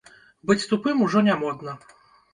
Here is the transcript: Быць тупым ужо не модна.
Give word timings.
Быць 0.51 0.65
тупым 0.71 1.05
ужо 1.09 1.23
не 1.31 1.37
модна. 1.45 1.79